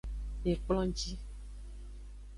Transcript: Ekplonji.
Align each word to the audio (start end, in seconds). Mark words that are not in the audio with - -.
Ekplonji. 0.51 1.11